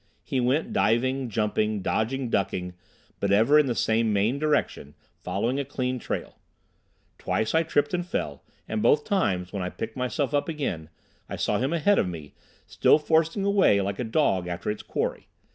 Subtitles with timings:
[0.23, 2.73] He went, diving, jumping, dodging, ducking,
[3.19, 6.39] but ever in the same main direction, following a clean trail.
[7.19, 10.89] Twice I tripped and fell, and both times, when I picked myself up again,
[11.29, 12.33] I saw him ahead of me,
[12.65, 15.27] still forcing a way like a dog after its quarry.